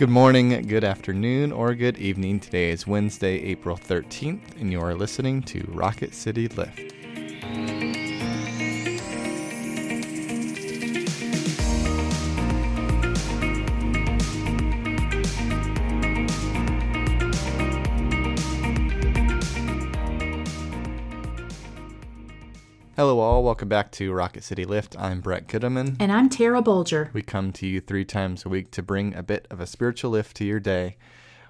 [0.00, 2.40] Good morning, good afternoon, or good evening.
[2.40, 6.94] Today is Wednesday, April 13th, and you are listening to Rocket City Lift.
[23.00, 23.42] Hello, all.
[23.42, 24.94] Welcome back to Rocket City Lift.
[24.98, 25.96] I'm Brett Goodeman.
[25.98, 27.10] And I'm Tara Bolger.
[27.14, 30.10] We come to you three times a week to bring a bit of a spiritual
[30.10, 30.98] lift to your day.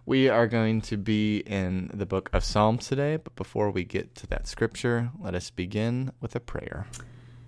[0.07, 4.15] We are going to be in the book of Psalms today, but before we get
[4.15, 6.87] to that scripture, let us begin with a prayer.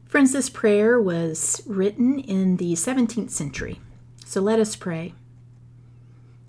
[0.05, 3.79] Friends, this prayer was written in the 17th century.
[4.27, 5.15] So let us pray.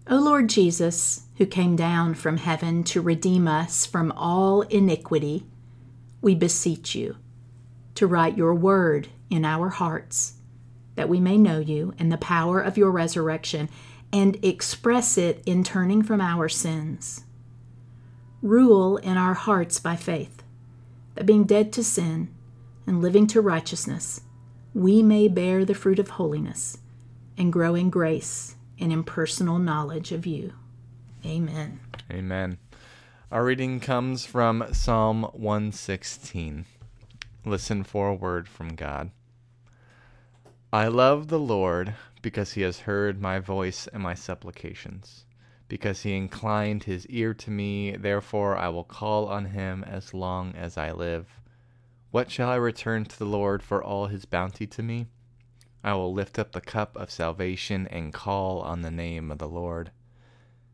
[0.10, 5.46] O Lord Jesus, who came down from heaven to redeem us from all iniquity,
[6.20, 7.18] we beseech you
[7.96, 10.34] to write your word in our hearts,
[10.96, 13.70] that we may know you and the power of your resurrection
[14.12, 17.24] and express it in turning from our sins.
[18.42, 20.44] Rule in our hearts by faith,
[21.16, 22.34] that being dead to sin
[22.86, 24.22] and living to righteousness,
[24.74, 26.78] we may bear the fruit of holiness
[27.38, 30.54] and grow in grace and in personal knowledge of you.
[31.26, 31.80] Amen.
[32.12, 32.58] Amen.
[33.32, 36.66] Our reading comes from Psalm 116.
[37.46, 39.12] Listen for a word from God.
[40.72, 45.26] I love the Lord because he has heard my voice and my supplications.
[45.68, 50.56] Because he inclined his ear to me, therefore I will call on him as long
[50.56, 51.42] as I live.
[52.12, 55.08] What shall I return to the Lord for all his bounty to me?
[55.84, 59.50] I will lift up the cup of salvation and call on the name of the
[59.50, 59.92] Lord.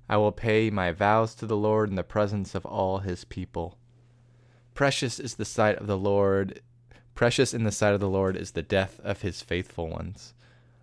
[0.08, 3.79] I will pay my vows to the Lord in the presence of all his people.
[4.80, 6.62] Precious is the sight of the Lord.
[7.14, 10.34] Precious in the sight of the Lord is the death of his faithful ones.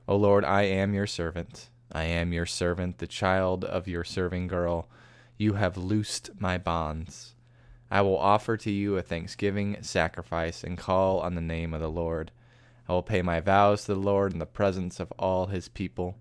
[0.06, 1.70] O Lord, I am your servant.
[1.90, 4.90] I am your servant, the child of your serving girl.
[5.38, 7.36] You have loosed my bonds.
[7.90, 11.90] I will offer to you a thanksgiving sacrifice and call on the name of the
[11.90, 12.32] Lord.
[12.86, 16.18] I will pay my vows to the Lord in the presence of all his people.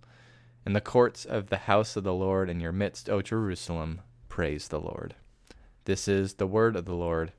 [0.65, 3.99] In the courts of the house of the Lord in your midst, O Jerusalem,
[4.29, 5.15] praise the Lord.
[5.83, 7.33] This is the word of the Lord.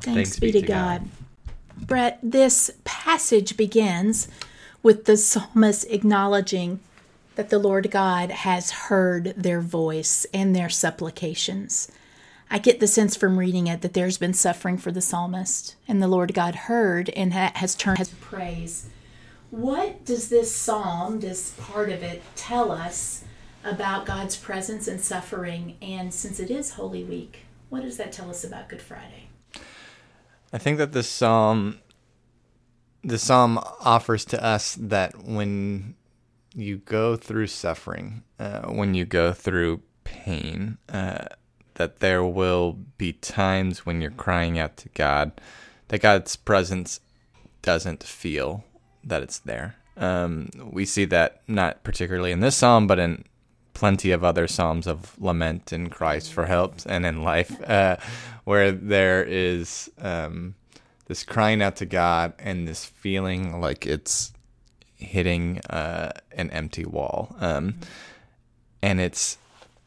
[0.00, 1.02] Thanks, Thanks be, to God.
[1.02, 1.86] God.
[1.86, 4.28] Brett, this passage begins
[4.82, 6.80] with the psalmist acknowledging
[7.34, 11.90] that the Lord God has heard their voice and their supplications.
[12.50, 16.00] I get the sense from reading it that there's been suffering for the psalmist, and
[16.00, 18.86] the Lord God heard and has turned his praise.
[19.50, 23.24] What does this psalm, this part of it, tell us
[23.64, 25.76] about God's presence and suffering?
[25.82, 29.28] And since it is Holy Week, what does that tell us about Good Friday?
[30.52, 31.80] I think that this psalm,
[33.02, 35.96] the psalm offers to us that when
[36.54, 41.26] you go through suffering, uh, when you go through pain, uh,
[41.74, 45.32] that there will be times when you're crying out to God,
[45.88, 47.00] that God's presence
[47.62, 48.64] doesn't feel
[49.04, 49.76] that it's there.
[49.96, 53.24] Um, we see that not particularly in this psalm, but in
[53.76, 57.94] plenty of other psalms of lament and cries for help and in life uh,
[58.44, 60.54] where there is um,
[61.08, 64.32] this crying out to God and this feeling like it's
[64.94, 67.36] hitting uh, an empty wall.
[67.38, 67.74] Um,
[68.80, 69.36] and it's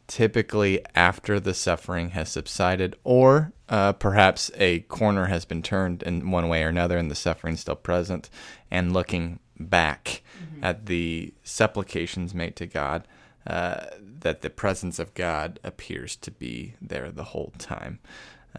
[0.05, 6.29] typically after the suffering has subsided, or uh, perhaps a corner has been turned in
[6.29, 8.29] one way or another and the suffering still present,
[8.69, 10.63] and looking back mm-hmm.
[10.63, 13.07] at the supplications made to God
[13.47, 17.99] uh, that the presence of God appears to be there the whole time.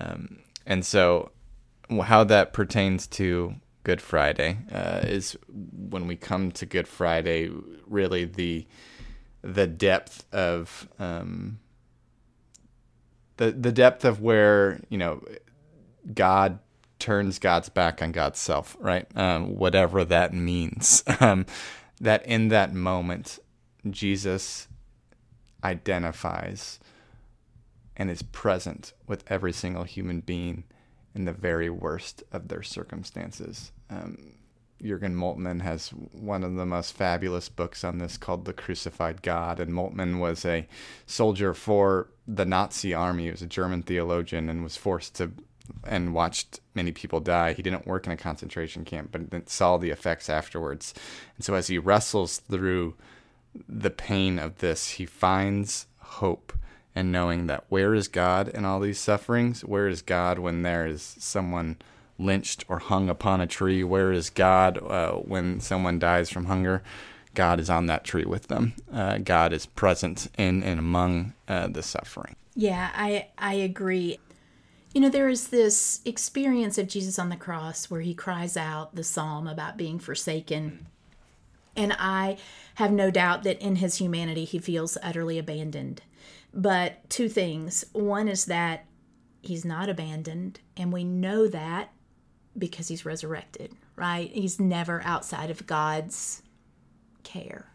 [0.01, 1.33] Um, and so,
[2.03, 7.51] how that pertains to Good Friday uh, is when we come to Good Friday,
[7.87, 8.67] really the
[9.43, 11.59] the depth of um,
[13.39, 15.23] the the depth of where you know
[16.13, 16.59] God
[16.99, 19.07] turns God's back on God's self, right?
[19.17, 21.03] Um, whatever that means.
[21.21, 21.45] Um,
[22.01, 23.39] that in that moment,
[23.89, 24.69] Jesus
[25.63, 26.79] identifies
[27.97, 30.65] and is present with every single human being
[31.15, 33.73] in the very worst of their circumstances.
[33.91, 34.35] Um,
[34.83, 39.61] Jurgen Moltmann has one of the most fabulous books on this called The Crucified God.
[39.61, 40.67] And Moltmann was a
[41.07, 43.25] soldier for the Nazi army.
[43.25, 45.33] He was a German theologian and was forced to
[45.85, 47.53] and watched many people die.
[47.53, 50.95] He didn't work in a concentration camp, but saw the effects afterwards.
[51.37, 52.97] And so as he wrestles through
[53.69, 56.53] the pain of this, he finds hope
[56.95, 59.65] and knowing that where is God in all these sufferings?
[59.65, 61.77] Where is God when there is someone
[62.19, 63.85] lynched or hung upon a tree?
[63.85, 66.83] Where is God uh, when someone dies from hunger?
[67.35, 68.75] God is on that tree with them.
[68.93, 72.37] Uh, God is present in and among uh, the suffering.
[72.55, 74.19] Yeah, I I agree.
[74.93, 78.97] You know, there is this experience of Jesus on the cross where he cries out
[78.97, 80.89] the psalm about being forsaken.
[81.81, 82.37] And I
[82.75, 86.03] have no doubt that in his humanity, he feels utterly abandoned.
[86.53, 87.87] But two things.
[87.93, 88.85] One is that
[89.41, 91.91] he's not abandoned, and we know that
[92.59, 94.31] because he's resurrected, right?
[94.31, 96.43] He's never outside of God's
[97.23, 97.73] care.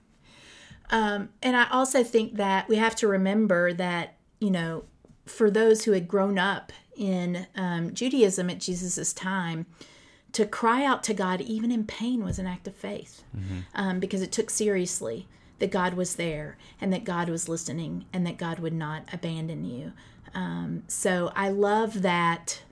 [0.92, 4.84] Um, and I also think that we have to remember that, you know,
[5.25, 9.66] for those who had grown up in um, Judaism at Jesus' time,
[10.36, 13.60] to cry out to God, even in pain, was an act of faith mm-hmm.
[13.74, 15.30] um, because it took seriously
[15.60, 19.64] that God was there and that God was listening and that God would not abandon
[19.64, 19.94] you.
[20.34, 22.64] Um, so I love that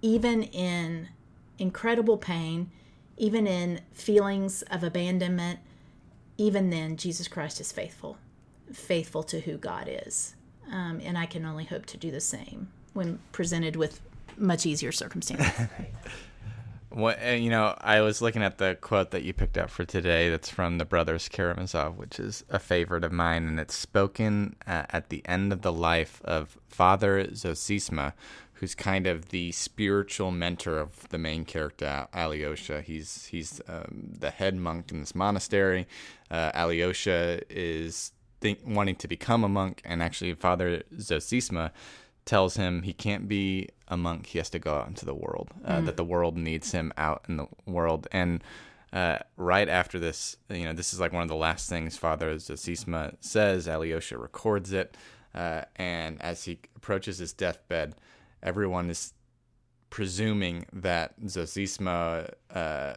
[0.00, 1.10] even in
[1.58, 2.70] incredible pain,
[3.18, 5.58] even in feelings of abandonment,
[6.38, 8.16] even then, Jesus Christ is faithful,
[8.72, 10.36] faithful to who God is.
[10.72, 14.00] Um, and I can only hope to do the same when presented with
[14.40, 15.68] much easier circumstances.
[16.90, 20.28] What you know, I was looking at the quote that you picked up for today.
[20.28, 24.86] That's from the Brothers Karamazov, which is a favorite of mine, and it's spoken uh,
[24.90, 28.12] at the end of the life of Father Zosima,
[28.54, 32.82] who's kind of the spiritual mentor of the main character Alyosha.
[32.82, 35.86] He's he's um, the head monk in this monastery.
[36.28, 38.10] Uh, Alyosha is
[38.40, 41.70] think, wanting to become a monk, and actually, Father Zosima
[42.30, 44.26] tells him he can't be a monk.
[44.26, 45.48] He has to go out into the world.
[45.64, 45.86] Uh, mm.
[45.86, 48.06] That the world needs him out in the world.
[48.12, 48.40] And
[48.92, 52.36] uh, right after this, you know, this is like one of the last things Father
[52.36, 53.66] Zosima says.
[53.66, 54.96] Alyosha records it,
[55.34, 57.96] uh, and as he approaches his deathbed,
[58.44, 59.12] everyone is
[59.90, 62.94] presuming that Zosima, uh,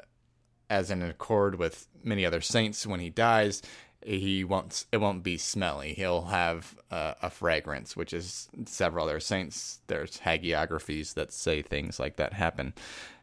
[0.70, 3.64] as in accord with many other saints, when he dies,
[4.06, 5.94] he won't it won't be smelly.
[5.94, 9.80] He'll have uh, a fragrance which is several other saints.
[9.88, 12.74] There's hagiographies that say things like that happen.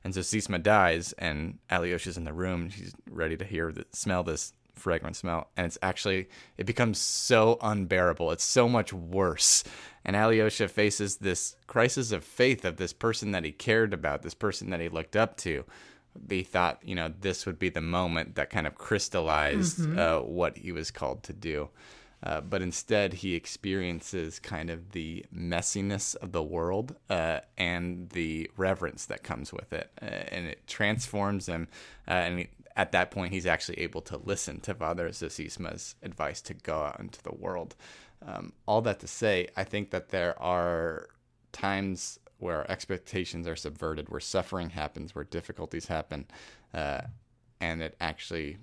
[0.05, 2.71] And so Zosima dies and Alyosha's in the room.
[2.71, 5.49] She's ready to hear the smell this fragrant smell.
[5.56, 8.31] And it's actually it becomes so unbearable.
[8.33, 9.62] It's so much worse.
[10.05, 14.35] And Alyosha faces this crisis of faith of this person that he cared about this
[14.35, 15.65] person that he looked up to
[16.15, 19.99] they thought you know this would be the moment that kind of crystallized mm-hmm.
[19.99, 21.69] uh, what he was called to do
[22.23, 28.51] uh, but instead he experiences kind of the messiness of the world uh, and the
[28.57, 31.69] reverence that comes with it uh, and it transforms him
[32.09, 32.47] uh, and
[32.77, 37.01] at that point he's actually able to listen to father zosima's advice to go out
[37.01, 37.75] into the world
[38.27, 41.09] um, all that to say i think that there are
[41.53, 46.27] times where our expectations are subverted, where suffering happens, where difficulties happen,
[46.75, 47.03] uh,
[47.61, 48.59] and it actually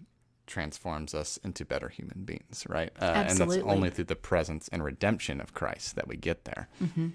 [0.48, 2.90] transforms us into better human beings, right?
[3.00, 3.58] Uh, Absolutely.
[3.60, 6.70] And that's only through the presence and redemption of Christ that we get there.
[6.82, 7.10] Mm-hmm.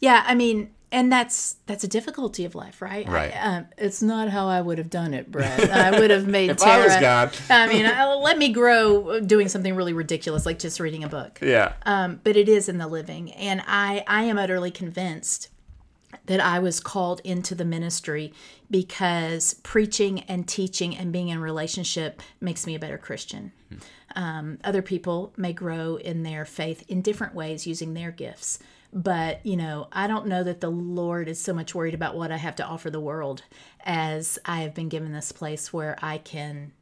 [0.00, 3.08] Yeah, I mean, and that's that's a difficulty of life, right?
[3.08, 3.34] Right.
[3.34, 5.70] I, um, it's not how I would have done it, Brett.
[5.70, 6.82] I would have made if Tara.
[6.82, 7.36] I was God.
[7.48, 11.38] I mean, I, let me grow doing something really ridiculous, like just reading a book.
[11.40, 11.72] Yeah.
[11.86, 15.48] Um, but it is in the living, and I I am utterly convinced
[16.26, 18.32] that I was called into the ministry
[18.70, 23.52] because preaching and teaching and being in relationship makes me a better Christian.
[24.16, 28.58] Um, other people may grow in their faith in different ways using their gifts.
[28.92, 32.30] But, you know, I don't know that the Lord is so much worried about what
[32.30, 33.42] I have to offer the world
[33.84, 36.72] as I have been given this place where I can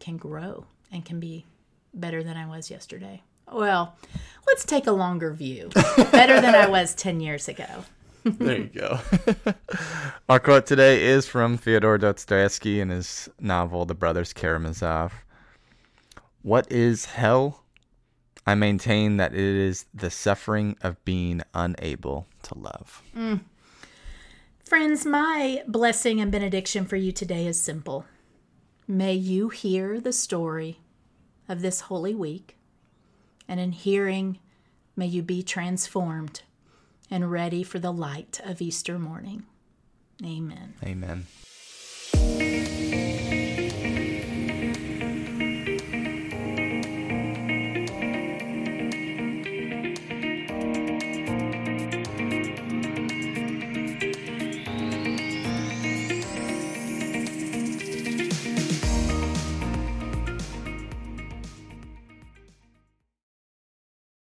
[0.00, 1.44] can grow and can be
[1.92, 3.22] better than I was yesterday.
[3.52, 3.96] Well,
[4.46, 5.70] let's take a longer view.
[6.12, 7.84] better than I was 10 years ago
[8.24, 8.98] there you go.
[10.28, 15.12] Our quote today is from Fyodor Dostoevsky in his novel The Brothers Karamazov.
[16.42, 17.64] What is hell?
[18.46, 23.02] I maintain that it is the suffering of being unable to love.
[23.14, 23.40] Mm.
[24.64, 28.06] Friends, my blessing and benediction for you today is simple.
[28.86, 30.80] May you hear the story
[31.48, 32.56] of this holy week,
[33.46, 34.38] and in hearing,
[34.96, 36.42] may you be transformed
[37.10, 39.44] and ready for the light of Easter morning.
[40.24, 40.74] Amen.
[40.82, 41.26] Amen.